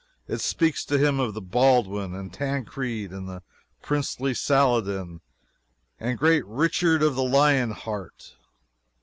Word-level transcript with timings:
It 0.27 0.41
speaks 0.41 0.83
to 0.85 0.97
him 0.97 1.19
of 1.19 1.35
Baldwin, 1.51 2.15
and 2.15 2.33
Tancred, 2.33 3.11
the 3.11 3.43
princely 3.83 4.33
Saladin, 4.33 5.21
and 5.99 6.17
great 6.17 6.43
Richard 6.47 7.03
of 7.03 7.13
the 7.13 7.21
Lion 7.21 7.69
Heart. 7.69 8.33